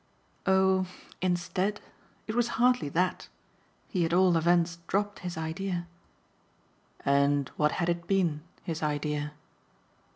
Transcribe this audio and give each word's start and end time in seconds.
"Oh 0.47 0.87
'instead' 1.21 1.79
it 2.25 2.33
was 2.33 2.47
hardly 2.57 2.89
that. 2.89 3.27
He 3.87 4.03
at 4.03 4.13
all 4.13 4.35
events 4.35 4.79
dropped 4.87 5.19
his 5.19 5.37
idea." 5.37 5.85
"And 7.05 7.49
what 7.49 7.73
had 7.73 7.87
it 7.87 8.07
been, 8.07 8.41
his 8.63 8.81
idea?" 8.81 9.33